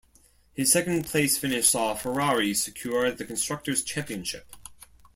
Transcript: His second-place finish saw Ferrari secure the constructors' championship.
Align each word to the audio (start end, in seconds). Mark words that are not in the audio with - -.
His 0.53 0.71
second-place 0.71 1.37
finish 1.37 1.69
saw 1.69 1.93
Ferrari 1.93 2.55
secure 2.55 3.11
the 3.11 3.23
constructors' 3.23 3.83
championship. 3.83 4.55